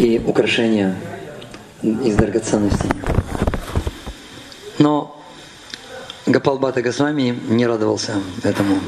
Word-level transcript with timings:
и 0.00 0.18
украшения 0.18 0.96
из 1.82 2.16
драгоценностей. 2.16 2.88
Но 4.78 5.22
Гапалбата 6.24 6.80
Госвами 6.80 7.38
не 7.48 7.66
радовался 7.66 8.14
этому. 8.42 8.80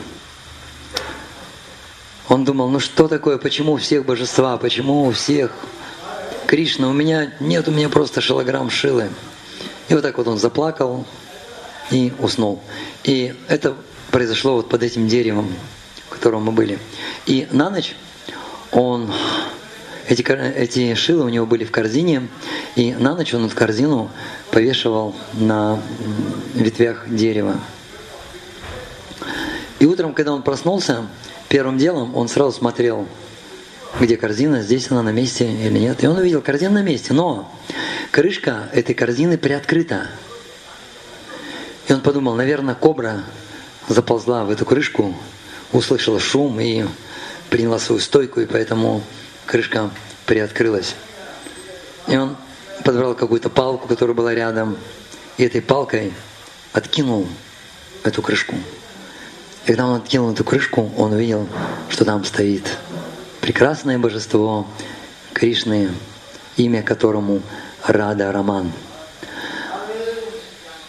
Он 2.30 2.44
думал, 2.44 2.70
ну 2.70 2.80
что 2.80 3.08
такое, 3.08 3.36
почему 3.36 3.74
у 3.74 3.76
всех 3.76 4.06
божества, 4.06 4.56
почему 4.56 5.04
у 5.04 5.12
всех 5.12 5.52
Кришна, 6.46 6.88
у 6.88 6.94
меня 6.94 7.34
нет, 7.40 7.68
у 7.68 7.72
меня 7.72 7.90
просто 7.90 8.22
шилограмм 8.22 8.70
шилы. 8.70 9.10
И 9.90 9.94
вот 9.94 10.02
так 10.02 10.16
вот 10.16 10.28
он 10.28 10.38
заплакал 10.38 11.04
и 11.90 12.10
уснул. 12.20 12.62
И 13.04 13.34
это 13.48 13.76
произошло 14.10 14.54
вот 14.54 14.70
под 14.70 14.82
этим 14.82 15.08
деревом, 15.08 15.52
в 16.06 16.08
котором 16.08 16.44
мы 16.44 16.52
были. 16.52 16.78
И 17.26 17.48
на 17.50 17.68
ночь 17.68 17.94
он 18.70 19.12
эти, 20.12 20.22
эти 20.22 20.94
шилы 20.94 21.24
у 21.24 21.28
него 21.28 21.46
были 21.46 21.64
в 21.64 21.70
корзине, 21.70 22.28
и 22.76 22.92
на 22.92 23.14
ночь 23.14 23.32
он 23.32 23.46
эту 23.46 23.56
корзину 23.56 24.10
повешивал 24.50 25.14
на 25.32 25.80
ветвях 26.54 27.08
дерева. 27.08 27.58
И 29.78 29.86
утром, 29.86 30.12
когда 30.12 30.32
он 30.32 30.42
проснулся, 30.42 31.06
первым 31.48 31.78
делом 31.78 32.14
он 32.14 32.28
сразу 32.28 32.52
смотрел 32.52 33.08
где 34.00 34.16
корзина, 34.16 34.62
здесь 34.62 34.90
она 34.90 35.02
на 35.02 35.12
месте 35.12 35.50
или 35.50 35.78
нет. 35.78 36.02
И 36.02 36.06
он 36.06 36.16
увидел, 36.16 36.40
корзина 36.40 36.74
на 36.74 36.82
месте, 36.82 37.12
но 37.12 37.50
крышка 38.10 38.68
этой 38.72 38.94
корзины 38.94 39.38
приоткрыта. 39.38 40.06
И 41.88 41.92
он 41.92 42.00
подумал, 42.00 42.34
наверное, 42.34 42.74
кобра 42.74 43.24
заползла 43.88 44.44
в 44.44 44.50
эту 44.50 44.64
крышку, 44.64 45.14
услышала 45.72 46.20
шум 46.20 46.60
и 46.60 46.84
приняла 47.50 47.78
свою 47.78 48.00
стойку, 48.00 48.40
и 48.40 48.46
поэтому 48.46 49.02
крышка 49.46 49.90
приоткрылась. 50.26 50.94
И 52.08 52.16
он 52.16 52.36
подобрал 52.84 53.14
какую-то 53.14 53.50
палку, 53.50 53.88
которая 53.88 54.14
была 54.14 54.34
рядом, 54.34 54.76
и 55.36 55.44
этой 55.44 55.62
палкой 55.62 56.12
откинул 56.72 57.26
эту 58.04 58.22
крышку. 58.22 58.56
И 59.64 59.66
когда 59.66 59.86
он 59.86 59.96
откинул 59.96 60.32
эту 60.32 60.44
крышку, 60.44 60.92
он 60.96 61.12
увидел, 61.12 61.46
что 61.88 62.04
там 62.04 62.24
стоит 62.24 62.64
прекрасное 63.40 63.98
божество 63.98 64.66
Кришны, 65.32 65.90
имя 66.56 66.82
которому 66.82 67.42
Рада 67.86 68.30
Раман. 68.32 68.72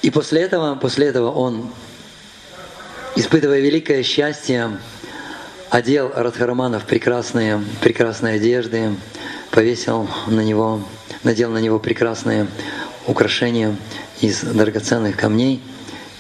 И 0.02 0.10
после 0.10 0.42
этого, 0.42 0.76
после 0.76 1.08
этого 1.08 1.32
он, 1.32 1.72
испытывая 3.16 3.60
великое 3.60 4.04
счастье, 4.04 4.78
одел 5.74 6.12
Радхарамана 6.16 6.80
в 6.80 6.86
прекрасные, 6.86 7.60
прекрасные 7.82 8.36
одежды, 8.36 8.96
повесил 9.50 10.08
на 10.28 10.42
него, 10.42 10.84
надел 11.24 11.50
на 11.50 11.58
него 11.58 11.80
прекрасные 11.80 12.46
украшения 13.08 13.76
из 14.22 14.42
драгоценных 14.42 15.18
камней 15.18 15.64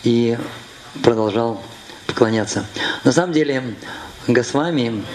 и 0.04 0.40
продолжал 1.04 1.62
поклоняться. 2.08 2.66
На 3.04 3.12
самом 3.12 3.32
деле 3.32 3.76
Госвами 4.28 5.06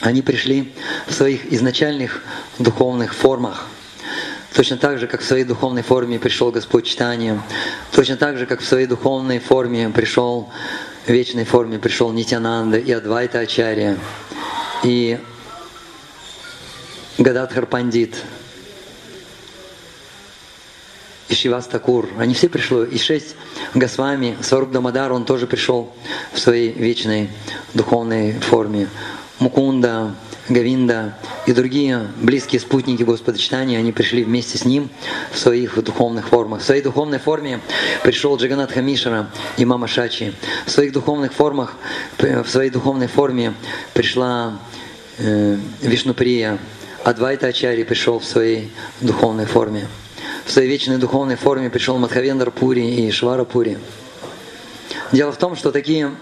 они 0.00 0.22
пришли 0.22 0.72
в 1.06 1.12
своих 1.12 1.52
изначальных 1.52 2.24
духовных 2.58 3.14
формах. 3.14 3.66
Точно 4.54 4.78
так 4.78 4.98
же, 4.98 5.06
как 5.06 5.20
в 5.20 5.26
своей 5.26 5.44
духовной 5.44 5.82
форме 5.82 6.18
пришел 6.18 6.50
Господь 6.50 6.86
Читания, 6.86 7.42
точно 7.92 8.16
так 8.16 8.38
же, 8.38 8.46
как 8.46 8.60
в 8.60 8.64
своей 8.64 8.86
духовной 8.86 9.38
форме 9.38 9.90
пришел, 9.90 10.48
вечной 11.10 11.44
форме 11.44 11.78
пришел 11.78 12.12
Нитянанда 12.12 12.78
и 12.78 12.90
Адвайта 12.92 13.40
Ачарья, 13.40 13.98
и 14.82 15.18
Гададхар 17.18 17.66
Пандит, 17.66 18.16
и 21.28 21.34
Шивас 21.34 21.66
Такур. 21.66 22.08
Они 22.18 22.34
все 22.34 22.48
пришли, 22.48 22.84
и 22.84 22.98
шесть 22.98 23.36
Госвами, 23.74 24.36
Сваруб 24.42 24.70
Дамадар, 24.70 25.12
он 25.12 25.24
тоже 25.24 25.46
пришел 25.46 25.94
в 26.32 26.38
своей 26.38 26.72
вечной 26.72 27.30
духовной 27.74 28.32
форме. 28.32 28.88
Мукунда, 29.38 30.14
Гавинда 30.48 31.14
и 31.46 31.52
другие 31.52 32.06
близкие 32.16 32.60
спутники 32.60 33.02
Господа 33.02 33.38
Читания, 33.38 33.78
они 33.78 33.92
пришли 33.92 34.22
вместе 34.24 34.58
с 34.58 34.64
ним 34.64 34.90
в 35.32 35.38
своих 35.38 35.82
духовных 35.82 36.28
формах. 36.28 36.60
В 36.60 36.64
своей 36.64 36.82
духовной 36.82 37.18
форме 37.18 37.60
пришел 38.02 38.36
Джаганат 38.36 38.70
Хамишара 38.70 39.28
и 39.56 39.64
Мама 39.64 39.88
Шачи. 39.88 40.32
В 40.64 40.70
своих 40.70 40.92
духовных 40.92 41.32
формах, 41.32 41.74
в 42.18 42.46
своей 42.46 42.70
духовной 42.70 43.08
форме 43.08 43.54
пришла 43.92 44.58
э, 45.18 45.58
Вишнуприя. 45.82 46.58
Адвайта 47.02 47.48
Ачари 47.48 47.82
пришел 47.82 48.18
в 48.18 48.24
своей 48.24 48.70
духовной 49.00 49.46
форме. 49.46 49.86
В 50.44 50.52
своей 50.52 50.68
вечной 50.68 50.98
духовной 50.98 51.36
форме 51.36 51.70
пришел 51.70 51.98
Мадхавендра 51.98 52.50
Пури 52.50 53.06
и 53.06 53.10
Швара 53.10 53.44
Пури. 53.44 53.78
Дело 55.12 55.32
в 55.32 55.36
том, 55.38 55.56
что 55.56 55.72
такие 55.72 56.12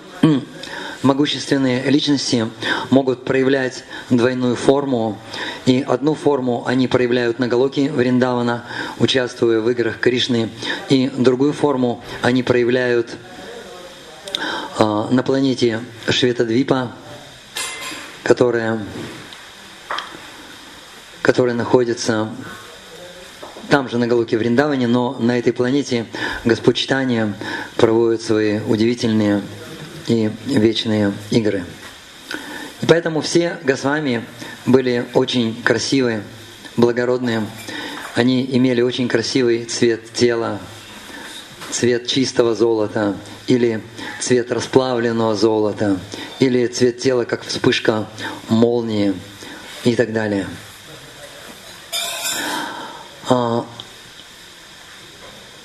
могущественные 1.04 1.82
личности 1.90 2.48
могут 2.90 3.24
проявлять 3.24 3.84
двойную 4.10 4.56
форму. 4.56 5.18
И 5.66 5.84
одну 5.86 6.14
форму 6.14 6.64
они 6.66 6.88
проявляют 6.88 7.38
на 7.38 7.46
Галоке 7.46 7.92
Вриндавана, 7.92 8.64
участвуя 8.98 9.60
в 9.60 9.70
играх 9.70 10.00
Кришны, 10.00 10.48
и 10.88 11.08
другую 11.08 11.52
форму 11.52 12.02
они 12.22 12.42
проявляют 12.42 13.14
э, 14.78 15.06
на 15.10 15.22
планете 15.22 15.80
Шветадвипа, 16.08 16.92
которая, 18.22 18.84
которая 21.22 21.54
находится 21.54 22.30
там 23.68 23.88
же 23.88 23.98
на 23.98 24.06
Галуке 24.06 24.38
Вриндаване, 24.38 24.86
но 24.86 25.16
на 25.18 25.38
этой 25.38 25.52
планете 25.52 26.06
Господь 26.44 26.76
Читания 26.76 27.34
проводит 27.76 28.22
свои 28.22 28.60
удивительные 28.60 29.42
и 30.06 30.30
вечные 30.46 31.12
игры. 31.30 31.64
И 32.82 32.86
поэтому 32.86 33.20
все 33.20 33.58
Госвами 33.62 34.24
были 34.66 35.06
очень 35.14 35.62
красивые, 35.62 36.22
благородные. 36.76 37.46
Они 38.14 38.44
имели 38.44 38.80
очень 38.80 39.08
красивый 39.08 39.64
цвет 39.64 40.12
тела, 40.12 40.60
цвет 41.70 42.06
чистого 42.06 42.54
золота, 42.54 43.16
или 43.46 43.82
цвет 44.20 44.52
расплавленного 44.52 45.34
золота, 45.34 45.98
или 46.38 46.66
цвет 46.66 46.98
тела, 46.98 47.24
как 47.24 47.44
вспышка 47.44 48.06
молнии 48.48 49.14
и 49.84 49.94
так 49.96 50.12
далее. 50.12 50.46
А, 53.28 53.64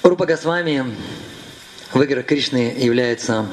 Рупа 0.03 0.25
Госвами 0.25 0.95
в 1.93 2.01
играх 2.01 2.25
Кришны 2.25 2.73
является 2.77 3.47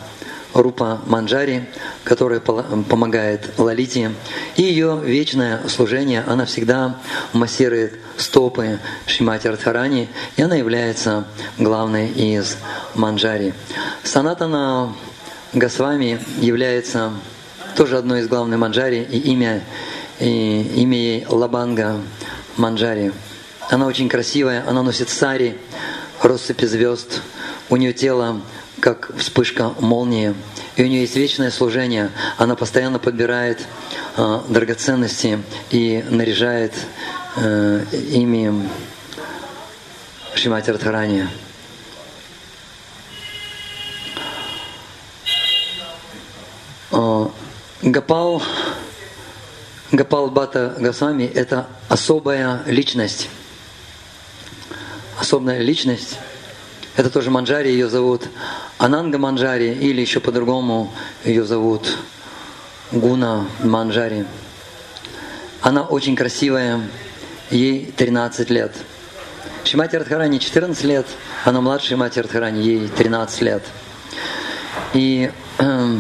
Рупа 0.56 1.03
Манджари, 1.05 1.67
которая 2.03 2.41
помогает 2.41 3.50
Лалите. 3.59 4.12
И 4.56 4.62
ее 4.62 4.99
вечное 5.05 5.69
служение, 5.69 6.25
она 6.27 6.47
всегда 6.47 6.99
массирует 7.34 7.99
стопы 8.17 8.78
Шимати 9.06 9.49
Радхарани, 9.49 10.09
и 10.37 10.43
она 10.43 10.55
является 10.56 11.27
главной 11.59 12.09
из 12.09 12.56
Манджари. 12.95 13.53
Санатана 14.03 14.95
Госвами 15.53 16.21
является 16.41 17.12
тоже 17.77 17.99
одной 17.99 18.21
из 18.21 18.28
главных 18.28 18.59
Манджари, 18.59 19.06
и 19.11 19.19
имя, 19.19 19.62
и 20.21 20.62
имя 20.77 20.97
ей 20.97 21.27
Лабанга 21.28 22.00
Манджари. 22.56 23.12
Она 23.69 23.87
очень 23.87 24.09
красивая, 24.09 24.65
она 24.66 24.83
носит 24.83 25.11
сари, 25.11 25.59
россыпи 26.22 26.65
звезд, 26.65 27.21
у 27.69 27.77
нее 27.77 27.93
тело 27.93 28.41
как 28.87 29.11
вспышка 29.17 29.75
молнии. 29.81 30.33
И 30.77 30.85
у 30.85 30.87
нее 30.87 31.01
есть 31.01 31.17
вечное 31.17 31.51
служение. 31.51 32.13
Она 32.37 32.55
постоянно 32.55 33.01
подбирает 33.01 33.67
э, 34.17 34.41
драгоценности 34.49 35.43
и 35.71 36.05
наряжает 36.09 36.73
э, 37.35 37.85
ими 38.13 38.71
Шимати 40.37 40.71
Радхарани. 40.71 41.27
Э, 46.93 47.27
Гапал, 47.83 48.41
Гапал 49.91 50.31
Бата 50.31 50.77
Гасами– 50.78 51.25
это 51.34 51.66
особая 51.89 52.63
личность. 52.66 53.31
Особая 55.19 55.59
личность– 55.59 56.19
это 56.97 57.10
тоже 57.10 57.31
Манджари, 57.31 57.71
ее 57.71 57.89
зовут 57.89 58.28
Ананга 58.78 59.19
Манджари, 59.19 59.72
или 59.72 60.01
еще 60.01 60.19
по-другому 60.21 60.93
ее 61.25 61.45
зовут 61.45 61.98
Гуна 62.91 63.47
Манджари. 63.63 64.25
Она 65.60 65.83
очень 65.83 66.16
красивая, 66.16 66.81
ей 67.51 67.93
13 67.97 68.48
лет. 68.51 68.72
Шимати 69.65 69.97
Радхарани 69.97 70.39
14 70.39 70.84
лет, 70.84 71.07
она 71.45 71.60
младше 71.60 71.89
Шимати 71.89 72.21
Радхарани, 72.21 72.63
ей 72.63 72.89
13 72.89 73.43
лет. 73.43 73.63
И 74.95 75.31
э, 75.59 75.97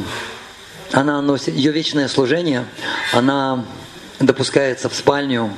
она 0.92 1.20
носит, 1.20 1.54
ее 1.54 1.72
вечное 1.72 2.08
служение, 2.08 2.64
она 3.12 3.66
допускается 4.18 4.88
в 4.88 4.94
спальню 4.94 5.50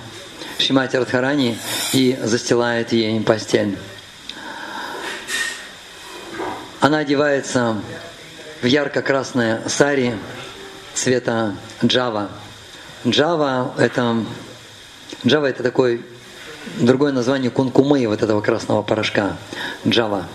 Шимати 0.58 0.96
Радхарани 0.96 1.56
и 1.92 2.18
застилает 2.22 2.92
ей 2.92 3.20
постель. 3.20 3.78
Она 6.80 6.98
одевается 6.98 7.76
в 8.62 8.66
ярко-красное 8.66 9.68
сари 9.68 10.16
цвета 10.94 11.56
джава. 11.84 12.30
Джава 13.06 13.74
это, 13.78 14.24
джава 15.26 15.46
это 15.46 15.62
такой 15.64 16.04
другое 16.76 17.10
название 17.10 17.50
кункумы 17.50 18.06
вот 18.06 18.22
этого 18.22 18.40
красного 18.40 18.82
порошка. 18.82 19.36
Джава. 19.86 20.26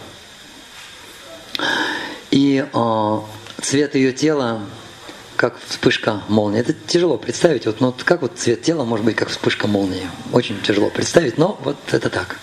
И 2.32 2.66
э, 2.74 3.20
цвет 3.62 3.96
ее 3.96 4.12
тела 4.12 4.62
как 5.38 5.58
вспышка 5.68 6.24
молнии. 6.28 6.60
Это 6.60 6.74
тяжело 6.74 7.18
представить. 7.18 7.66
Вот, 7.66 7.80
ну, 7.80 7.94
как 8.04 8.22
вот 8.22 8.38
цвет 8.38 8.62
тела 8.64 8.84
может 8.84 9.06
быть 9.06 9.16
как 9.16 9.30
вспышка 9.30 9.68
молнии? 9.68 10.10
Очень 10.34 10.62
тяжело 10.62 10.90
представить, 10.90 11.38
но 11.38 11.58
вот 11.64 11.78
это 11.92 12.10
так. 12.10 12.38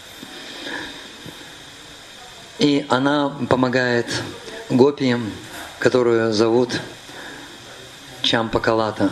И 2.60 2.84
она 2.90 3.30
помогает 3.48 4.06
гопи, 4.68 5.16
которую 5.78 6.30
зовут 6.34 6.78
Чампакалата. 8.20 9.08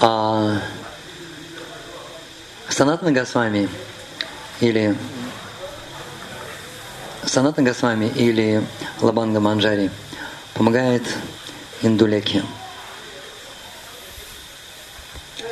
А 0.00 0.60
Санатна 2.68 3.12
Госвами 3.12 3.68
или 4.58 4.96
Санатна 7.24 7.62
Госвами 7.62 8.06
или 8.06 8.66
Лабанга 9.00 9.38
Манджари 9.38 9.92
помогает 10.54 11.04
Индулеке. 11.82 12.42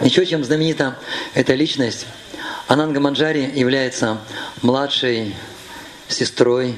Еще 0.01 0.27
чем 0.27 0.43
знаменита 0.43 0.99
эта 1.35 1.55
личность, 1.55 2.05
Ананга 2.67 2.99
Манджари 2.99 3.49
является 3.55 4.19
младшей 4.63 5.37
сестрой 6.09 6.77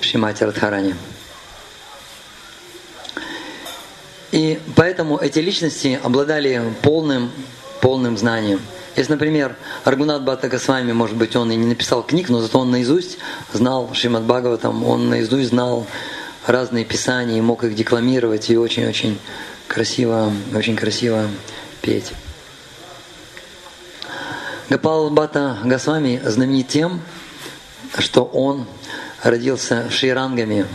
Шимати 0.00 0.44
Радхарани. 0.44 0.94
И 4.32 4.60
поэтому 4.74 5.16
эти 5.18 5.38
личности 5.38 5.98
обладали 6.02 6.62
полным, 6.82 7.30
полным 7.80 8.18
знанием. 8.18 8.60
Если, 8.96 9.12
например, 9.12 9.56
Аргунат 9.84 10.24
Бхатта 10.24 10.48
Госвами, 10.48 10.92
может 10.92 11.16
быть, 11.16 11.36
он 11.36 11.52
и 11.52 11.56
не 11.56 11.66
написал 11.66 12.02
книг, 12.02 12.28
но 12.28 12.40
зато 12.40 12.58
он 12.58 12.70
наизусть 12.70 13.18
знал 13.52 13.90
Шримад 13.94 14.24
Бхагаватам, 14.24 14.84
он 14.84 15.08
наизусть 15.08 15.50
знал 15.50 15.86
разные 16.46 16.84
писания 16.84 17.38
и 17.38 17.42
мог 17.42 17.64
их 17.64 17.74
декламировать 17.74 18.50
и 18.50 18.56
очень-очень 18.56 19.18
красиво, 19.68 20.32
очень 20.54 20.76
красиво 20.76 21.28
петь. 21.82 22.12
Гапал 24.68 25.10
Бата 25.10 25.58
Госвами 25.64 26.20
знаменит 26.24 26.68
тем, 26.68 27.00
что 27.98 28.24
он 28.24 28.66
родился 29.22 29.86
в 29.88 29.92
Ширангами. 29.92 30.66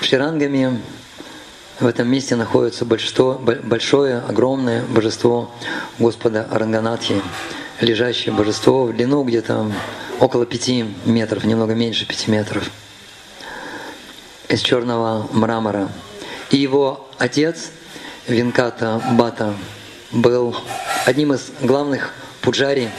В 0.00 0.04
Ширангами 0.04 0.80
в 1.80 1.86
этом 1.86 2.08
месте 2.08 2.36
находится 2.36 2.84
большинство, 2.84 3.34
большое, 3.34 4.18
огромное 4.18 4.84
божество 4.84 5.50
Господа 5.98 6.46
Аранганатхи, 6.50 7.20
лежащее 7.80 8.34
божество 8.34 8.84
в 8.84 8.94
длину 8.94 9.24
где-то 9.24 9.72
около 10.20 10.46
пяти 10.46 10.84
метров, 11.04 11.44
немного 11.44 11.74
меньше 11.74 12.06
пяти 12.06 12.30
метров, 12.30 12.70
из 14.48 14.60
черного 14.60 15.26
мрамора. 15.32 15.88
И 16.50 16.56
его 16.56 17.08
отец, 17.18 17.70
Винката 18.28 19.02
Бата, 19.12 19.54
был 20.12 20.56
одним 21.06 21.32
из 21.32 21.50
главных 21.60 22.12
пуджари 22.40 22.90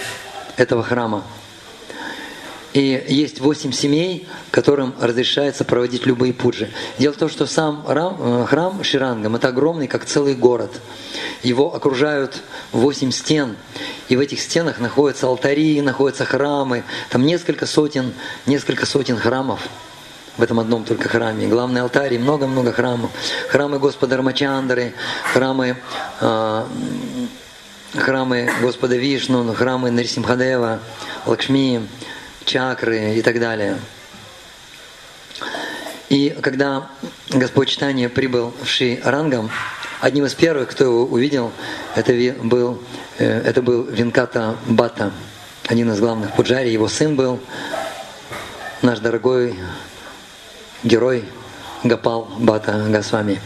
этого 0.58 0.84
храма– 0.84 1.24
и 2.76 3.06
есть 3.08 3.40
восемь 3.40 3.72
семей, 3.72 4.28
которым 4.52 4.94
разрешается 5.00 5.64
проводить 5.64 6.06
любые 6.06 6.34
пуджи. 6.34 6.70
Дело 7.00 7.14
в 7.14 7.18
том, 7.18 7.30
что 7.30 7.46
сам 7.46 7.86
э, 7.88 8.46
храм 8.50 8.84
Ширангам– 8.84 9.36
это 9.38 9.48
огромный, 9.48 9.88
как 9.88 10.04
целый 10.04 10.36
город. 10.36 10.82
Его 11.42 11.74
окружают 11.74 12.42
восемь 12.74 13.12
стен, 13.12 13.56
и 14.10 14.18
в 14.18 14.20
этих 14.20 14.42
стенах 14.42 14.80
находятся 14.80 15.28
алтари, 15.28 15.80
находятся 15.80 16.26
храмы. 16.26 16.84
Там 17.10 17.26
несколько 17.26 17.66
сотен, 17.66 18.14
несколько 18.46 18.86
сотен 18.86 19.16
храмов 19.16 19.62
в 20.36 20.44
этом 20.44 20.60
одном 20.60 20.84
только 20.84 21.08
храме. 21.08 21.48
Главный 21.48 21.80
алтарь 21.80 22.16
и 22.16 22.18
много-много 22.18 22.74
храмов. 22.74 23.10
Храмы 23.48 23.80
Господа 23.80 24.18
Рамачандры, 24.18 24.94
храмы, 25.32 25.78
э, 26.20 26.64
храмы 27.94 28.52
Господа 28.62 28.98
Вишну, 28.98 29.54
храмы 29.54 29.92
Нарисимхадева, 29.92 30.80
Лакшми, 31.26 31.88
чакры 32.46 33.16
и 33.16 33.22
так 33.22 33.40
далее. 33.40 33.78
И 36.10 36.30
когда 36.42 36.90
Господь 37.30 37.70
Читания 37.70 38.10
прибыл 38.10 38.54
в 38.62 38.68
Ши 38.68 39.02
Рангам, 39.04 39.50
одним 40.02 40.26
из 40.26 40.36
первых, 40.36 40.70
кто 40.70 40.84
его 40.86 41.04
увидел, 41.06 41.52
это 41.96 42.14
был, 42.44 42.82
э, 43.18 43.42
это 43.42 43.62
был 43.62 43.84
Винката 43.84 44.56
Бата, 44.68 45.12
один 45.68 45.92
из 45.92 46.00
главных 46.00 46.34
пуджари, 46.34 46.70
его 46.70 46.88
сын 46.88 47.16
был 47.16 47.40
наш 48.82 49.00
дорогой 49.00 49.56
герой 50.84 51.26
Гапал 51.84 52.30
Бата 52.38 52.86
Госвами. 52.90 53.42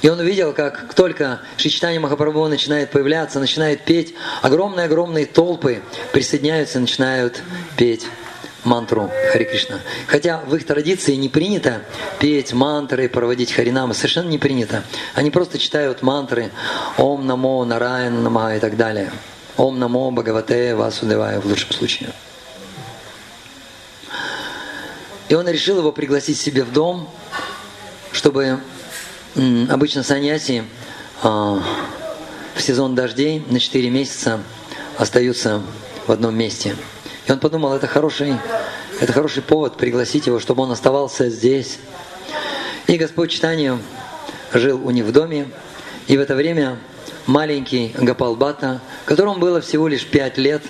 И 0.00 0.08
он 0.08 0.20
увидел, 0.20 0.52
как 0.52 0.94
только 0.94 1.40
Шичтани 1.56 1.98
Махапрабху 1.98 2.46
начинает 2.46 2.90
появляться, 2.90 3.40
начинает 3.40 3.84
петь, 3.84 4.14
огромные-огромные 4.42 5.26
толпы 5.26 5.82
присоединяются, 6.12 6.78
начинают 6.78 7.42
петь 7.76 8.06
мантру 8.64 9.10
Хари 9.32 9.44
Кришна. 9.44 9.80
Хотя 10.06 10.38
в 10.46 10.54
их 10.54 10.66
традиции 10.66 11.14
не 11.14 11.28
принято 11.28 11.82
петь 12.18 12.52
мантры, 12.52 13.08
проводить 13.08 13.52
харинамы, 13.52 13.94
совершенно 13.94 14.28
не 14.28 14.38
принято. 14.38 14.82
Они 15.14 15.30
просто 15.30 15.58
читают 15.58 16.02
мантры 16.02 16.50
Ом 16.96 17.26
Намо 17.26 17.64
Нараян 17.64 18.22
Нама 18.22 18.56
и 18.56 18.60
так 18.60 18.76
далее. 18.76 19.12
Ом 19.56 19.78
Намо 19.78 20.10
Бхагавате 20.10 20.74
Васудевая 20.74 21.40
в 21.40 21.46
лучшем 21.46 21.72
случае. 21.72 22.10
И 25.28 25.34
он 25.34 25.46
решил 25.48 25.78
его 25.78 25.92
пригласить 25.92 26.38
себе 26.38 26.64
в 26.64 26.72
дом, 26.72 27.08
чтобы 28.12 28.60
обычно 29.68 30.02
саньяси 30.02 30.64
а, 31.22 31.62
в 32.54 32.62
сезон 32.62 32.94
дождей 32.94 33.44
на 33.48 33.60
4 33.60 33.90
месяца 33.90 34.40
остаются 34.96 35.62
в 36.06 36.12
одном 36.12 36.34
месте– 36.34 36.74
и 37.28 37.32
он 37.32 37.40
подумал, 37.40 37.74
это 37.74 37.86
хороший, 37.86 38.36
это 39.00 39.12
хороший 39.12 39.42
повод 39.42 39.76
пригласить 39.76 40.26
его, 40.26 40.40
чтобы 40.40 40.62
он 40.62 40.70
оставался 40.72 41.28
здесь. 41.28 41.78
И 42.86 42.96
Господь 42.96 43.30
Читанию 43.30 43.80
жил 44.54 44.80
у 44.82 44.90
них 44.90 45.04
в 45.04 45.12
доме, 45.12 45.50
и 46.06 46.16
в 46.16 46.20
это 46.20 46.34
время 46.34 46.78
маленький 47.26 47.94
Гапалбата, 47.98 48.80
которому 49.04 49.38
было 49.38 49.60
всего 49.60 49.88
лишь 49.88 50.06
пять 50.06 50.38
лет, 50.38 50.62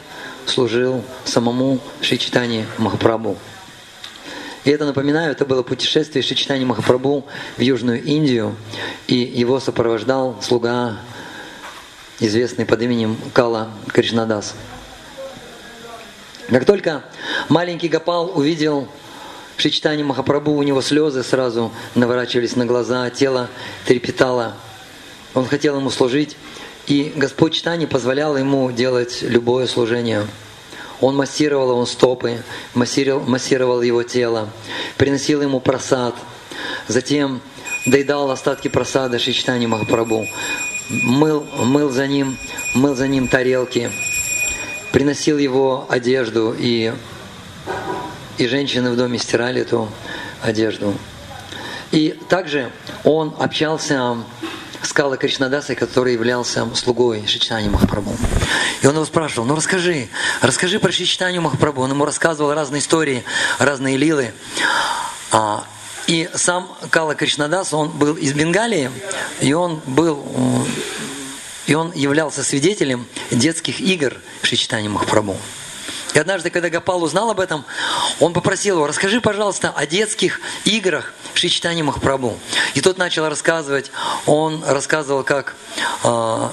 служил 0.47 1.05
самому 1.25 1.79
Шичитани 2.00 2.67
Махапрабху. 2.77 3.38
И 4.65 4.71
это, 4.71 4.85
напоминаю, 4.85 5.31
это 5.31 5.47
было 5.47 5.62
путешествие 5.62 6.25
Шичитани 6.25 6.65
Махапрабху 6.65 7.25
в 7.57 7.61
Южную 7.61 8.03
Индию, 8.03 8.57
и 9.07 9.15
его 9.15 9.61
сопровождал 9.61 10.37
слуга, 10.43 10.99
известный 12.19 12.67
под 12.67 12.83
именем 12.83 13.17
Кала 13.33 13.71
Кришнадас. 13.93 14.57
Как 16.49 16.64
только 16.64 17.05
маленький 17.50 17.88
Гапал 17.88 18.33
увидел 18.35 18.88
Шичтани 19.59 20.02
Махапрабху, 20.02 20.52
у 20.52 20.62
него 20.62 20.81
слезы 20.81 21.23
сразу 21.23 21.73
наворачивались 21.95 22.57
на 22.57 22.64
глаза, 22.64 23.11
тело 23.11 23.50
трепетало. 23.85 24.55
Он 25.35 25.47
хотел 25.47 25.76
ему 25.76 25.90
служить, 25.90 26.37
и 26.87 27.12
Господь 27.14 27.52
Читани 27.52 27.85
позволял 27.85 28.35
ему 28.38 28.73
делать 28.73 29.19
любое 29.21 29.67
служение. 29.67 30.26
Он 31.02 31.17
массировал 31.17 31.73
его 31.73 31.85
стопы, 31.85 32.43
массировал, 32.73 33.21
массировал 33.26 33.83
его 33.83 34.02
тело, 34.02 34.49
приносил 34.97 35.43
ему 35.43 35.61
просад, 35.61 36.14
затем 36.87 37.43
доедал 37.85 38.31
остатки 38.31 38.69
просада 38.69 39.19
Шичтани 39.19 39.67
Махапрабху, 39.67 40.26
мыл, 40.88 41.47
мыл, 41.59 41.90
за 41.90 42.07
ним, 42.07 42.38
мыл 42.75 42.95
за 42.95 43.07
ним 43.07 43.28
тарелки, 43.28 43.90
приносил 44.99 45.38
его 45.38 45.87
одежду, 45.88 46.52
и, 46.59 46.93
и 48.37 48.49
женщины 48.49 48.90
в 48.90 48.97
доме 48.97 49.17
стирали 49.21 49.61
эту 49.61 49.88
одежду. 50.43 50.93
И 51.93 52.19
также 52.28 52.73
он 53.05 53.33
общался 53.38 54.17
с 54.83 54.93
Кала 54.93 55.17
Кришнадасой, 55.17 55.76
который 55.76 56.14
являлся 56.14 56.69
слугой 56.75 57.25
Шичтани 57.28 57.69
Махапрабху. 57.69 58.17
И 58.83 58.88
он 58.88 58.97
его 58.97 59.05
спрашивал, 59.05 59.47
ну 59.47 59.55
расскажи, 59.55 60.09
расскажи 60.40 60.81
про 60.81 60.90
Шичтани 60.90 61.38
Махапрабху. 61.38 61.81
Он 61.83 61.93
ему 61.93 62.05
рассказывал 62.05 62.52
разные 62.52 62.81
истории, 62.81 63.23
разные 63.61 63.97
лилы. 63.97 64.33
А, 65.31 65.62
и 66.09 66.28
сам 66.35 66.76
Кала 66.90 67.14
Кришнадас, 67.14 67.73
он 67.73 67.90
был 67.90 68.17
из 68.17 68.33
Бенгалии, 68.33 68.90
и 69.40 69.52
он 69.52 69.81
был 69.87 70.25
и 71.69 71.75
он 71.75 71.93
являлся 71.93 72.43
свидетелем 72.43 73.07
детских 73.31 73.81
игр 73.81 74.17
Шичтани 74.43 74.89
Махапрабху. 74.89 75.37
И 76.15 76.19
однажды, 76.19 76.49
когда 76.49 76.71
Гапал 76.71 77.03
узнал 77.03 77.31
об 77.31 77.39
этом, 77.39 77.65
он 78.19 78.33
попросил 78.33 78.77
его, 78.77 78.87
расскажи, 78.87 79.21
пожалуйста, 79.21 79.71
о 79.71 79.87
детских 79.87 80.41
играх 80.65 81.13
Шичтани 81.35 81.83
Махапрабху. 81.83 82.39
И 82.75 82.81
тот 82.81 82.97
начал 82.97 83.29
рассказывать, 83.29 83.93
он 84.25 84.65
рассказывал, 84.65 85.23
как 85.23 85.55
э, 86.03 86.49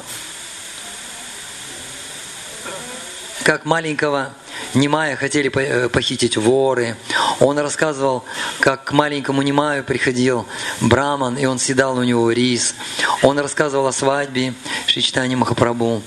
как 3.43 3.63
маленького 3.63 4.33
Немая 4.73 5.15
хотели 5.15 5.51
э, 5.55 5.89
похитить 5.89 6.37
воры. 6.37 6.97
Он 7.39 7.57
рассказывал, 7.59 8.23
как 8.59 8.85
к 8.85 8.91
маленькому 8.91 9.41
Немаю 9.41 9.83
приходил 9.83 10.45
Браман, 10.81 11.37
и 11.37 11.45
он 11.45 11.59
съедал 11.59 11.97
у 11.97 12.03
него 12.03 12.31
рис. 12.31 12.75
Он 13.21 13.39
рассказывал 13.39 13.87
о 13.87 13.91
свадьбе 13.91 14.53
Шичтани 14.87 15.35
Махапрабху. 15.35 16.01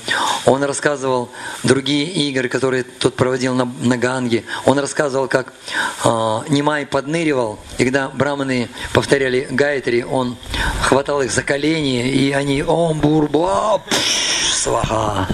Он 0.45 0.65
рассказывал 0.65 1.31
другие 1.63 2.07
игры, 2.07 2.49
которые 2.49 2.83
тот 2.85 3.17
проводил 3.17 3.55
на, 3.55 3.65
на 3.65 3.97
Ганге. 3.97 4.45
Он 4.65 4.79
рассказывал, 4.79 5.29
как 5.29 5.53
э, 6.05 6.09
Немай 6.49 6.87
подныривал, 6.87 7.59
и 7.79 7.85
когда 7.85 8.09
браманы 8.09 8.69
повторяли 8.93 9.47
гайтри, 9.51 10.03
он 10.03 10.37
хватал 10.83 11.23
их 11.23 11.31
за 11.31 11.43
колени, 11.43 12.09
и 12.09 12.33
они 12.33 12.63
«Ом 12.63 13.01
бурба!» 13.01 13.83
сваха. 14.59 15.27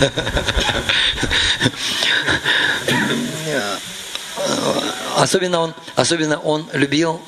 Особенно 5.16 5.60
он, 5.60 5.74
особенно 5.94 6.38
он 6.38 6.68
любил, 6.72 7.20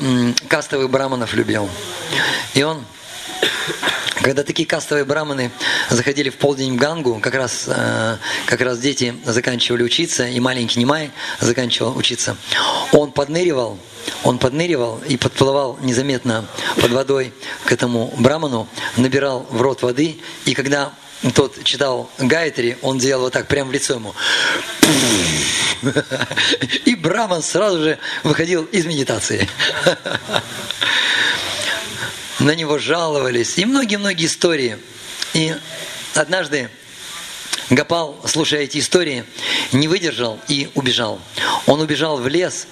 кастовых 0.49 0.91
браманов 0.91 1.35
любил. 1.35 1.69
И 2.55 2.63
он, 2.63 2.85
когда 4.23 4.43
такие 4.43 4.67
кастовые 4.67 5.05
браманы 5.05 5.53
заходили 5.89 6.31
в 6.31 6.37
полдень 6.37 6.75
в 6.75 6.77
Гангу, 6.77 7.21
как 7.21 7.35
раз, 7.35 7.65
э, 7.69 8.17
как 8.47 8.61
раз 8.61 8.81
дети 8.81 9.15
заканчивали 9.25 9.85
учиться, 9.85 10.27
и 10.27 10.41
маленький 10.41 10.81
Немай 10.81 11.13
заканчивал 11.39 11.97
учиться, 11.97 12.37
он 12.93 13.13
подныривал, 13.13 13.79
он 14.25 14.39
подныривал 14.39 15.01
и 15.07 15.17
подплывал 15.17 15.79
незаметно 15.81 16.47
под 16.81 16.91
водой 16.91 17.33
к 17.67 17.73
этому 17.73 18.13
браману, 18.19 18.69
набирал 18.97 19.47
в 19.51 19.63
рот 19.63 19.83
воды, 19.83 20.19
и 20.45 20.55
когда 20.55 20.93
тот 21.35 21.63
читал 21.65 22.11
Гайтри, 22.19 22.79
он 22.83 22.99
делал 22.99 23.23
вот 23.23 23.33
так, 23.33 23.47
прямо 23.47 23.71
в 23.71 23.73
лицо 23.73 23.95
ему. 23.95 24.15
И 26.85 26.95
Браман 26.95 27.43
сразу 27.43 27.83
же 27.83 27.99
выходил 28.23 28.65
из 28.65 28.87
медитации. 28.87 29.49
На 32.39 32.55
него 32.55 32.79
жаловались. 32.79 33.59
И 33.59 33.65
многие-многие 33.65 34.27
истории. 34.27 34.79
И 35.35 35.55
однажды 36.15 36.71
Гапал, 37.71 38.21
слушая 38.27 38.61
эти 38.61 38.79
истории, 38.79 39.25
не 39.73 39.89
выдержал 39.89 40.39
и 40.47 40.71
убежал. 40.75 41.21
Он 41.67 41.81
убежал 41.81 42.19
в 42.19 42.29
лес 42.29 42.67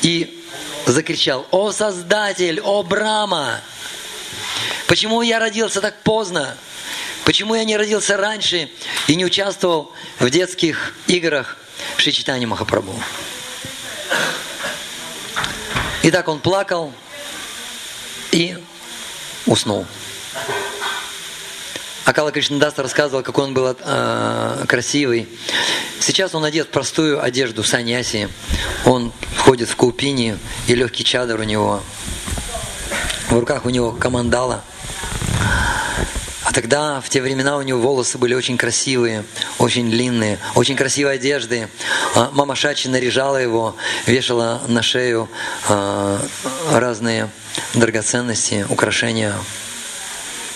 и 0.00 0.42
закричал, 0.86 1.46
«О 1.52 1.70
Создатель, 1.70 2.60
о 2.60 2.82
Брама! 2.82 3.60
Почему 4.88 5.22
я 5.22 5.38
родился 5.38 5.80
так 5.80 6.02
поздно? 6.02 6.56
Почему 7.24 7.54
я 7.54 7.64
не 7.64 7.76
родился 7.76 8.16
раньше 8.16 8.68
и 9.06 9.14
не 9.14 9.24
участвовал 9.24 9.92
в 10.18 10.28
детских 10.28 10.94
играх 11.06 11.56
Шичитани 11.96 12.46
Махапрабху? 12.46 12.94
И 16.02 16.10
так 16.10 16.28
он 16.28 16.40
плакал 16.40 16.92
и 18.32 18.58
уснул. 19.46 19.86
Акала 22.04 22.32
Кришнадас 22.32 22.76
рассказывал, 22.78 23.22
какой 23.22 23.44
он 23.44 23.54
был 23.54 23.76
э, 23.78 24.64
красивый. 24.68 25.28
Сейчас 26.00 26.34
он 26.34 26.44
одет 26.44 26.66
в 26.66 26.70
простую 26.70 27.22
одежду 27.22 27.62
саньяси. 27.62 28.28
Он 28.84 29.12
ходит 29.38 29.68
в 29.68 29.76
купине 29.76 30.38
и 30.66 30.74
легкий 30.74 31.04
чадр 31.04 31.38
у 31.38 31.44
него. 31.44 31.82
В 33.28 33.38
руках 33.38 33.64
у 33.64 33.70
него 33.70 33.92
камандала– 33.92 34.64
а 36.52 36.54
тогда, 36.54 37.00
в 37.00 37.08
те 37.08 37.22
времена, 37.22 37.56
у 37.56 37.62
него 37.62 37.80
волосы 37.80 38.18
были 38.18 38.34
очень 38.34 38.58
красивые, 38.58 39.24
очень 39.56 39.88
длинные, 39.90 40.38
очень 40.54 40.76
красивые 40.76 41.14
одежды. 41.14 41.66
А 42.14 42.30
мама 42.34 42.54
Шачи 42.56 42.88
наряжала 42.88 43.38
его, 43.38 43.74
вешала 44.04 44.60
на 44.68 44.82
шею 44.82 45.30
а, 45.70 46.22
разные 46.70 47.30
драгоценности, 47.72 48.66
украшения. 48.68 49.34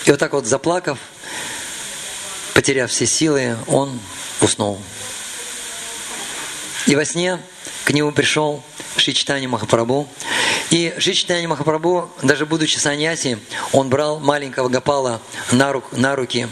И 0.05 0.11
вот 0.11 0.19
так 0.19 0.33
вот 0.33 0.45
заплакав, 0.45 0.99
потеряв 2.53 2.91
все 2.91 3.07
силы, 3.07 3.57
он 3.65 3.99
уснул. 4.39 4.79
И 6.85 6.95
во 6.95 7.05
сне 7.05 7.39
к 7.85 7.89
нему 7.91 8.11
пришел 8.11 8.63
Шичтани 8.97 9.47
Махапрабху 9.47 10.07
и 10.69 10.93
Шичтани 10.97 11.45
Махапрабху, 11.47 12.09
даже 12.21 12.45
будучи 12.45 12.77
саньяси, 12.77 13.39
он 13.71 13.89
брал 13.89 14.19
маленького 14.19 14.67
Гапала 14.69 15.21
на, 15.51 15.71
рук, 15.71 15.91
на 15.93 16.15
руки. 16.15 16.47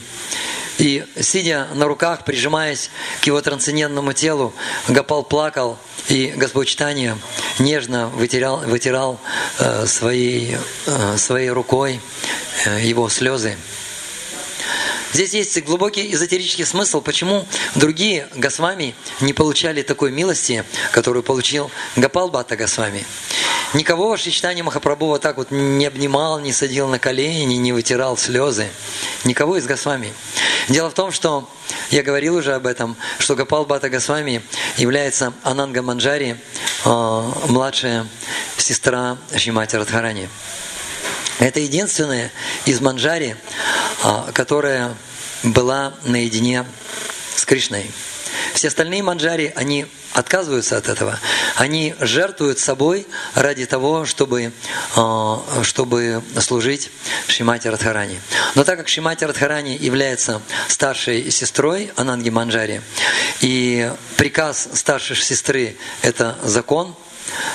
И 0.78 1.06
сидя 1.20 1.68
на 1.74 1.86
руках, 1.86 2.26
прижимаясь 2.26 2.90
к 3.22 3.26
его 3.26 3.42
трансцендентному 3.42 4.14
телу, 4.14 4.54
Гапал 4.88 5.24
плакал, 5.24 5.78
и 6.10 6.34
Господь 6.36 6.68
Читания 6.68 7.18
нежно 7.60 8.08
вытирал, 8.08 8.58
вытирал 8.58 9.20
э, 9.60 9.86
своей, 9.86 10.58
э, 10.86 11.18
своей 11.18 11.50
рукой 11.50 12.00
э, 12.66 12.82
его 12.84 13.10
слезы. 13.10 13.58
Здесь 15.14 15.34
есть 15.34 15.64
глубокий 15.64 16.14
эзотерический 16.14 16.66
смысл, 16.66 17.00
почему 17.00 17.48
другие 17.76 18.28
Госвами 18.36 18.96
не 19.22 19.32
получали 19.32 19.82
такой 19.82 20.12
милости, 20.12 20.66
которую 20.92 21.24
получил 21.24 21.72
Гапал 21.96 22.30
Бата 22.30 22.58
Госвами. 22.58 23.06
Никого 23.74 24.16
Шичтани 24.18 24.62
Махапрабху 24.62 25.08
вот 25.08 25.22
так 25.22 25.38
вот 25.38 25.52
не 25.52 25.86
обнимал, 25.86 26.40
не 26.40 26.54
садил 26.54 26.88
на 26.88 27.00
колени, 27.00 27.56
не 27.56 27.74
вытирал 27.74 28.18
слезы. 28.18 28.70
Никого 29.24 29.58
из 29.58 29.66
Госвами. 29.66 30.14
Дело 30.70 30.90
в 30.90 30.94
том, 30.94 31.12
что 31.12 31.50
я 31.90 32.04
говорил 32.04 32.36
уже 32.36 32.54
об 32.54 32.66
этом, 32.68 32.96
что 33.20 33.36
Гапал 33.36 33.66
Бата 33.66 33.90
Госвами 33.90 34.42
является 34.78 35.34
Ананга 35.44 35.82
Манджари, 35.82 36.38
э, 36.86 37.22
младшая 37.48 38.08
сестра 38.58 39.18
Шимати 39.36 39.76
Радхарани. 39.76 40.30
Это 41.40 41.60
единственная 41.60 42.32
из 42.66 42.80
Манджари, 42.80 43.36
а, 44.04 44.32
которая 44.32 44.96
была 45.44 45.94
наедине 46.04 46.66
с 47.36 47.44
Кришной. 47.46 47.92
Все 48.54 48.70
остальные 48.70 49.04
манджари, 49.04 49.52
они 49.56 49.86
отказываются 50.16 50.78
от 50.78 50.88
этого. 50.88 51.20
Они 51.56 51.94
жертвуют 52.00 52.58
собой 52.58 53.06
ради 53.36 53.66
того, 53.66 54.06
чтобы, 54.06 54.54
а, 54.96 55.44
чтобы 55.64 56.24
служить 56.40 56.90
Шимати 57.28 57.68
Радхарани. 57.68 58.20
Но 58.56 58.64
так 58.64 58.78
как 58.78 58.88
Шимати 58.88 59.26
Радхарани 59.26 59.78
является 59.78 60.42
старшей 60.68 61.30
сестрой 61.30 61.92
Ананги 61.98 62.30
Манджари, 62.30 62.82
и 63.42 63.92
приказ 64.18 64.70
старшей 64.74 65.18
сестры– 65.18 65.76
это 66.02 66.38
закон– 66.44 66.96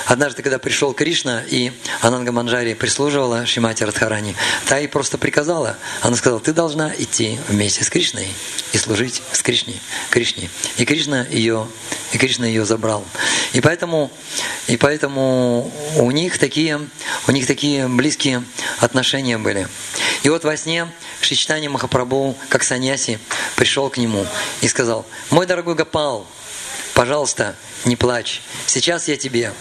Однажды, 0.05 0.43
когда 0.43 0.59
пришел 0.59 0.93
Кришна, 0.93 1.43
и 1.47 1.71
Ананга 2.01 2.31
Манджари 2.31 2.73
прислуживала 2.73 3.45
Шимати 3.45 3.83
Радхарани, 3.83 4.35
та 4.67 4.77
ей 4.77 4.87
просто 4.87 5.17
приказала. 5.17 5.77
Она 6.01 6.15
сказала, 6.15 6.39
ты 6.39 6.53
должна 6.53 6.91
идти 6.97 7.39
вместе 7.47 7.83
с 7.83 7.89
Кришной 7.89 8.27
и 8.73 8.77
служить 8.77 9.21
с 9.31 9.41
Кришней, 9.41 9.81
Кришне. 10.09 10.49
И 10.77 10.85
Кришна 10.85 11.25
ее, 11.29 11.67
и 12.11 12.17
Кришна 12.17 12.45
ее 12.45 12.65
забрал. 12.65 13.05
И 13.53 13.61
поэтому, 13.61 14.11
и 14.67 14.77
поэтому 14.77 15.71
у 15.97 16.11
них 16.11 16.37
такие, 16.37 16.79
у 17.27 17.31
них 17.31 17.47
такие 17.47 17.87
близкие 17.87 18.43
отношения 18.79 19.37
были. 19.37 19.67
И 20.23 20.29
вот 20.29 20.43
во 20.43 20.55
сне 20.57 20.87
Шичтани 21.21 21.67
Махапрабху, 21.67 22.35
как 22.49 22.63
саньяси, 22.63 23.19
пришел 23.55 23.89
к 23.89 23.97
нему 23.97 24.25
и 24.61 24.67
сказал, 24.67 25.05
мой 25.29 25.45
дорогой 25.45 25.75
Гапал, 25.75 26.27
пожалуйста, 26.93 27.55
не 27.85 27.95
плачь. 27.95 28.41
Сейчас 28.67 29.07
я 29.07 29.17
тебе 29.17 29.53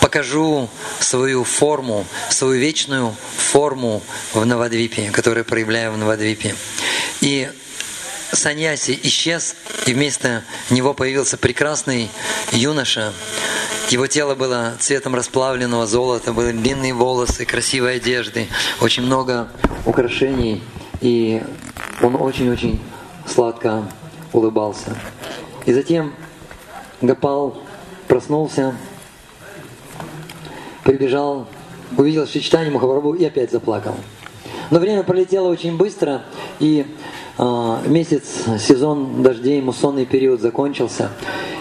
покажу 0.00 0.68
свою 1.00 1.44
форму, 1.44 2.06
свою 2.30 2.60
вечную 2.60 3.14
форму 3.36 4.02
в 4.32 4.44
Навадвипе, 4.44 5.10
которую 5.10 5.44
проявляю 5.44 5.92
в 5.92 5.98
Навадвипе. 5.98 6.54
И 7.20 7.48
Саньяси 8.32 8.98
исчез, 9.04 9.56
и 9.86 9.94
вместо 9.94 10.44
него 10.70 10.94
появился 10.94 11.36
прекрасный 11.38 12.10
юноша. 12.52 13.12
Его 13.90 14.06
тело 14.06 14.34
было 14.34 14.76
цветом 14.78 15.14
расплавленного 15.14 15.86
золота, 15.86 16.32
были 16.32 16.52
длинные 16.52 16.92
волосы, 16.92 17.46
красивые 17.46 17.96
одежды, 17.96 18.48
очень 18.80 19.02
много 19.02 19.48
украшений, 19.86 20.62
и 21.00 21.42
он 22.02 22.16
очень-очень 22.16 22.80
сладко 23.26 23.90
улыбался. 24.32 24.96
И 25.64 25.72
затем 25.72 26.14
Гапал 27.00 27.56
проснулся, 28.08 28.74
прибежал, 30.82 31.46
увидел 31.96 32.26
Шичтани 32.26 32.70
Махапрабху 32.70 33.14
и 33.14 33.24
опять 33.24 33.52
заплакал. 33.52 33.94
Но 34.70 34.80
время 34.80 35.04
пролетело 35.04 35.48
очень 35.48 35.76
быстро, 35.76 36.22
и 36.58 36.86
а, 37.38 37.80
месяц, 37.86 38.44
сезон 38.58 39.22
дождей, 39.22 39.62
муссонный 39.62 40.06
период 40.06 40.40
закончился, 40.40 41.10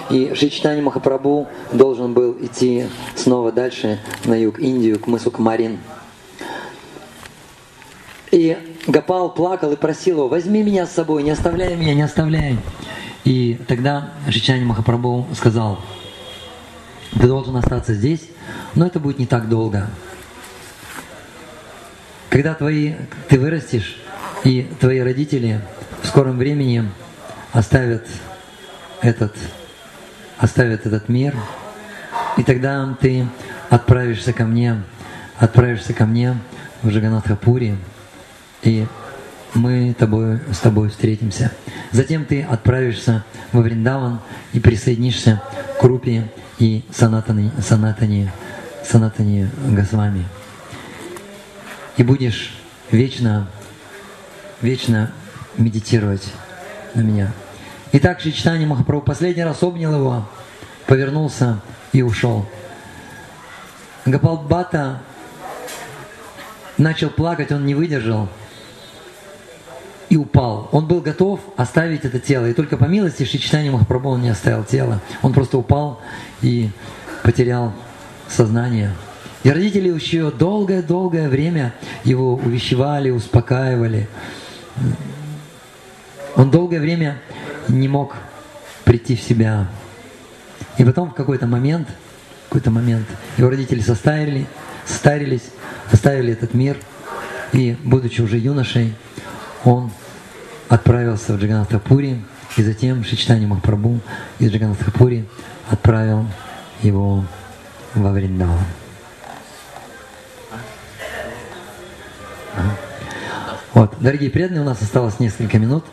и 0.10 0.34
Шичтани 0.34 0.82
Махапрабху 0.82 1.48
должен 1.72 2.14
был 2.14 2.36
идти 2.42 2.88
снова 3.16 3.52
дальше 3.52 4.00
на 4.26 4.34
юг, 4.34 4.60
Индию, 4.60 5.00
к 5.00 5.06
мысу 5.06 5.30
Камарин. 5.30 5.78
И 8.32 8.58
Гапал 8.88 9.34
плакал 9.34 9.72
и 9.72 9.76
просил 9.76 10.18
его, 10.18 10.28
возьми 10.28 10.64
меня 10.64 10.88
с 10.88 10.94
собой, 10.94 11.22
не 11.22 11.30
оставляй 11.30 11.76
меня, 11.76 11.94
не 11.94 12.02
оставляй. 12.02 12.58
И 13.28 13.60
тогда 13.68 14.14
Шичани 14.30 14.64
Махапрабху 14.64 15.28
сказал, 15.36 15.82
ты 17.12 17.28
должен 17.28 17.58
остаться 17.58 17.94
здесь, 17.94 18.22
но 18.74 18.88
это 18.88 19.02
будет 19.02 19.20
не 19.20 19.26
так 19.26 19.50
долго. 19.50 19.90
Когда 22.30 22.54
твои, 22.54 22.94
ты 23.28 23.38
вырастешь, 23.38 23.98
и 24.46 24.72
твои 24.80 25.00
родители 25.00 25.60
в 26.04 26.08
скором 26.08 26.38
времени 26.38 26.90
оставят 27.52 28.08
этот, 29.02 29.36
оставят 30.38 30.86
этот 30.86 31.10
мир, 31.10 31.36
и 32.38 32.44
тогда 32.44 32.98
ты 33.02 33.28
отправишься 33.70 34.32
ко 34.32 34.46
мне, 34.46 34.82
отправишься 35.38 35.92
ко 35.92 36.06
мне 36.06 36.38
в 36.82 36.88
Джаганатхапури, 36.92 37.76
и 38.64 38.88
мы 39.54 39.96
тобой, 39.98 40.40
с 40.52 40.60
тобой 40.60 40.90
встретимся. 40.90 41.52
Затем 41.92 42.26
ты 42.26 42.44
отправишься 42.44 43.24
во 43.52 43.62
Вриндаван 43.62 44.20
и 44.54 44.60
присоединишься 44.60 45.42
к 45.80 45.84
Рупе 45.84 46.30
и 46.60 46.84
Санатани, 46.92 47.52
Санатани, 47.62 48.32
Санатани 48.84 49.50
Госвами. 49.70 50.26
И 51.98 52.04
будешь 52.04 52.56
вечно, 52.92 53.48
вечно 54.62 55.12
медитировать 55.58 56.28
на 56.94 57.02
меня. 57.02 57.32
Итак, 57.94 58.20
Шичтани 58.20 58.66
Махапрабху 58.66 59.06
последний 59.06 59.44
раз 59.44 59.64
обнял 59.64 59.94
его, 59.94 60.28
повернулся 60.86 61.60
и 61.94 62.02
ушел. 62.02 62.46
Гапалбата 64.06 65.02
начал 66.78 67.10
плакать, 67.10 67.52
он 67.52 67.66
не 67.66 67.76
выдержал 67.76 68.30
и 70.10 70.18
упал. 70.18 70.70
Он 70.72 70.88
был 70.88 71.02
готов 71.02 71.40
оставить 71.56 72.06
это 72.06 72.20
тело. 72.20 72.46
И 72.46 72.54
только 72.54 72.78
по 72.78 72.86
милости 72.86 73.24
Шичтани 73.24 73.70
Махапрабху 73.70 74.10
он 74.10 74.22
не 74.22 74.30
оставил 74.30 74.64
тело. 74.64 75.02
Он 75.22 75.34
просто 75.34 75.58
упал 75.58 76.00
и 76.42 76.70
потерял 77.24 77.74
сознание. 78.30 78.94
И 79.44 79.50
родители 79.50 79.94
еще 79.94 80.32
долгое-долгое 80.32 81.30
время 81.30 81.74
его 82.04 82.36
увещевали, 82.36 83.10
успокаивали. 83.10 84.08
Он 86.36 86.52
долгое 86.52 86.80
время 86.80 87.20
не 87.68 87.88
мог 87.88 88.16
прийти 88.86 89.16
в 89.16 89.22
себя. 89.22 89.68
И 90.78 90.86
потом 90.86 91.12
в 91.12 91.14
какой-то 91.14 91.48
момент, 91.48 91.88
какой-то 92.50 92.72
момент 92.72 93.06
его 93.38 93.50
родители 93.50 93.82
состарили, 93.82 94.48
состарились, 94.86 95.50
оставили 95.92 96.34
этот 96.34 96.54
мир. 96.54 96.78
И, 97.54 97.78
будучи 97.84 98.22
уже 98.22 98.38
юношей, 98.38 98.94
он 99.68 99.92
отправился 100.70 101.34
в 101.34 101.42
Джаганатхапури, 101.42 102.24
и 102.56 102.64
затем 102.64 103.04
Шичтани 103.04 103.46
Махапрабху 103.46 104.00
из 104.40 104.52
Джаганатхапури 104.52 105.26
отправил 105.70 106.26
его 106.82 107.26
во 107.94 108.12
Вриндаван. 108.12 108.60
Вот, 113.74 113.94
дорогие 114.00 114.32
преданные, 114.32 114.62
у 114.62 114.66
нас 114.66 114.82
осталось 114.82 115.20
несколько 115.20 115.60
минут. 115.60 115.84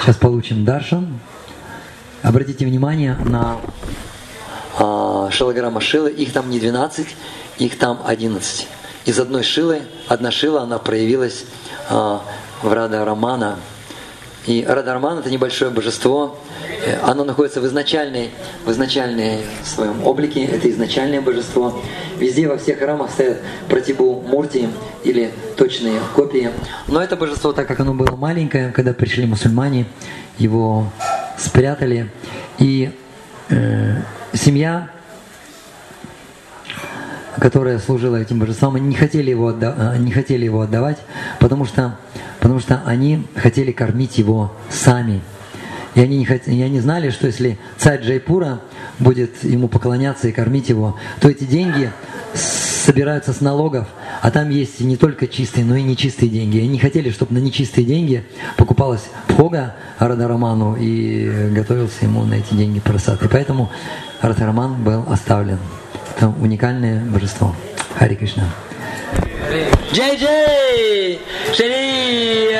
Сейчас 0.00 0.16
получим 0.16 0.64
даршан. 0.64 1.20
Обратите 2.22 2.66
внимание 2.66 3.14
на 3.24 3.58
а, 4.78 5.28
шилограмма 5.30 5.80
шилы. 5.80 6.10
Их 6.10 6.32
там 6.32 6.50
не 6.50 6.58
12, 6.58 7.06
их 7.58 7.78
там 7.78 8.00
11. 8.04 8.66
Из 9.04 9.18
одной 9.20 9.42
шилы, 9.44 9.82
одна 10.08 10.32
шила, 10.32 10.62
она 10.62 10.78
проявилась 10.78 11.44
а, 11.88 12.22
в 12.62 12.72
Рада 12.72 13.04
Романа. 13.04 13.58
И 14.46 14.64
Рада 14.66 14.94
Роман 14.94 15.18
это 15.18 15.30
небольшое 15.30 15.70
божество, 15.70 16.38
Э, 16.84 17.00
оно 17.02 17.24
находится 17.24 17.60
в 17.60 17.66
изначальной, 17.66 18.30
в 18.64 18.70
изначальной 18.70 19.40
своем 19.64 20.06
облике, 20.06 20.44
это 20.44 20.70
изначальное 20.70 21.20
божество. 21.20 21.80
Везде 22.18 22.48
во 22.48 22.56
всех 22.56 22.78
храмах 22.78 23.10
стоят 23.10 23.38
протибу 23.68 24.20
мурти 24.20 24.68
или 25.04 25.30
точные 25.56 26.00
копии. 26.14 26.50
Но 26.86 27.02
это 27.02 27.16
божество, 27.16 27.52
так 27.52 27.66
как 27.66 27.80
оно 27.80 27.94
было 27.94 28.16
маленькое, 28.16 28.70
когда 28.72 28.92
пришли 28.92 29.26
мусульмане, 29.26 29.86
его 30.38 30.90
спрятали. 31.36 32.10
И 32.58 32.90
э, 33.50 33.96
семья, 34.32 34.90
которая 37.40 37.78
служила 37.78 38.16
этим 38.16 38.38
божествам, 38.38 38.76
они 38.76 38.88
не 38.88 38.94
хотели 38.94 39.30
его, 39.30 39.48
отда- 39.48 39.94
э, 39.94 39.98
не 39.98 40.10
хотели 40.10 40.44
его 40.44 40.62
отдавать, 40.62 40.98
потому 41.38 41.64
что, 41.64 41.98
потому 42.40 42.60
что 42.60 42.82
они 42.84 43.26
хотели 43.36 43.72
кормить 43.72 44.18
его 44.18 44.52
сами. 44.70 45.20
И 45.94 46.00
они, 46.00 46.18
не 46.18 46.26
хот... 46.26 46.42
и 46.46 46.62
они 46.62 46.80
знали, 46.80 47.10
что 47.10 47.26
если 47.26 47.58
царь 47.76 48.02
Джайпура 48.02 48.60
будет 48.98 49.42
ему 49.42 49.68
поклоняться 49.68 50.28
и 50.28 50.32
кормить 50.32 50.68
его, 50.68 50.96
то 51.20 51.28
эти 51.28 51.44
деньги 51.44 51.90
собираются 52.34 53.32
с 53.32 53.40
налогов, 53.40 53.86
а 54.22 54.30
там 54.30 54.50
есть 54.50 54.80
не 54.80 54.96
только 54.96 55.26
чистые, 55.26 55.64
но 55.64 55.76
и 55.76 55.82
нечистые 55.82 56.28
деньги. 56.28 56.58
И 56.58 56.64
они 56.64 56.78
хотели, 56.78 57.10
чтобы 57.10 57.34
на 57.34 57.38
нечистые 57.38 57.84
деньги 57.84 58.24
покупалась 58.56 59.04
пхога 59.26 59.74
Радараману 59.98 60.76
и 60.78 61.50
готовился 61.50 62.04
ему 62.04 62.24
на 62.24 62.34
эти 62.34 62.54
деньги 62.54 62.80
просад. 62.80 63.22
И 63.22 63.28
поэтому 63.28 63.70
Радараман 64.20 64.82
был 64.82 65.04
оставлен. 65.08 65.58
Это 66.18 66.30
уникальное 66.30 66.98
божество. 66.98 67.54
Хари 67.96 68.16
Кришна. 68.16 68.42
Джей 69.92 70.16
Джей! 70.16 71.20
Шри 71.54 72.56